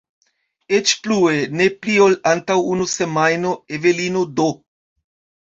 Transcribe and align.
Eĉ 0.77 0.93
plue, 1.07 1.33
ne 1.59 1.67
pli 1.83 1.97
ol 2.07 2.15
antaŭ 2.31 2.57
unu 2.77 2.89
semajno 2.95 3.53
Evelino 3.79 4.27
D. 4.41 4.51